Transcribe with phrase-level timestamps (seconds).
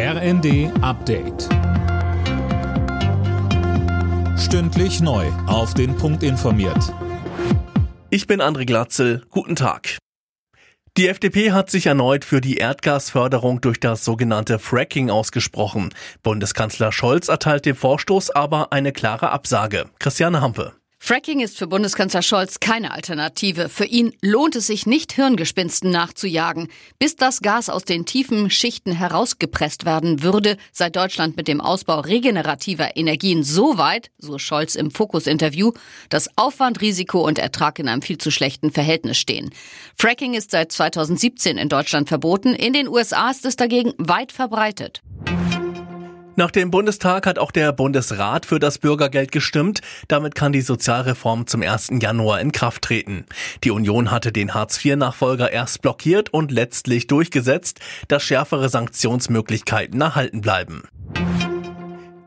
[0.00, 1.48] RND Update.
[4.38, 5.26] Stündlich neu.
[5.48, 6.94] Auf den Punkt informiert.
[8.08, 9.24] Ich bin André Glatzel.
[9.30, 9.98] Guten Tag.
[10.96, 15.92] Die FDP hat sich erneut für die Erdgasförderung durch das sogenannte Fracking ausgesprochen.
[16.22, 19.86] Bundeskanzler Scholz erteilt dem Vorstoß aber eine klare Absage.
[19.98, 20.77] Christiane Hampe.
[21.00, 23.68] Fracking ist für Bundeskanzler Scholz keine Alternative.
[23.68, 26.68] Für ihn lohnt es sich nicht, Hirngespinsten nachzujagen.
[26.98, 32.00] Bis das Gas aus den tiefen Schichten herausgepresst werden würde, sei Deutschland mit dem Ausbau
[32.00, 35.72] regenerativer Energien so weit, so Scholz im Fokus-Interview,
[36.10, 39.50] dass Aufwand, Risiko und Ertrag in einem viel zu schlechten Verhältnis stehen.
[39.96, 42.54] Fracking ist seit 2017 in Deutschland verboten.
[42.54, 45.00] In den USA ist es dagegen weit verbreitet.
[46.38, 49.80] Nach dem Bundestag hat auch der Bundesrat für das Bürgergeld gestimmt.
[50.06, 51.94] Damit kann die Sozialreform zum 1.
[52.00, 53.26] Januar in Kraft treten.
[53.64, 60.84] Die Union hatte den Hartz-IV-Nachfolger erst blockiert und letztlich durchgesetzt, dass schärfere Sanktionsmöglichkeiten erhalten bleiben.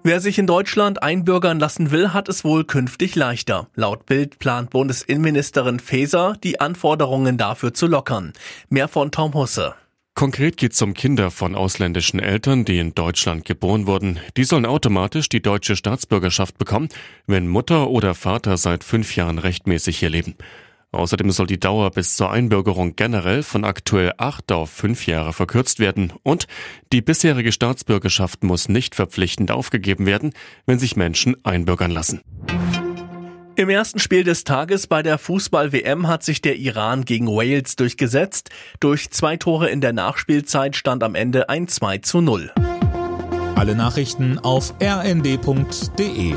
[0.03, 3.69] Wer sich in Deutschland einbürgern lassen will, hat es wohl künftig leichter.
[3.75, 8.33] Laut Bild plant Bundesinnenministerin Faeser, die Anforderungen dafür zu lockern.
[8.67, 9.73] Mehr von Tom Husse.
[10.13, 14.19] Konkret geht es um Kinder von ausländischen Eltern, die in Deutschland geboren wurden.
[14.37, 16.89] Die sollen automatisch die deutsche Staatsbürgerschaft bekommen,
[17.27, 20.35] wenn Mutter oder Vater seit fünf Jahren rechtmäßig hier leben.
[20.91, 25.79] Außerdem soll die Dauer bis zur Einbürgerung generell von aktuell acht auf fünf Jahre verkürzt
[25.79, 26.47] werden und
[26.91, 30.33] die bisherige Staatsbürgerschaft muss nicht verpflichtend aufgegeben werden,
[30.65, 32.21] wenn sich Menschen einbürgern lassen.
[33.61, 38.49] Im ersten Spiel des Tages bei der Fußball-WM hat sich der Iran gegen Wales durchgesetzt.
[38.79, 42.51] Durch zwei Tore in der Nachspielzeit stand am Ende ein 2 zu 0.
[43.53, 46.33] Alle Nachrichten auf rnd.de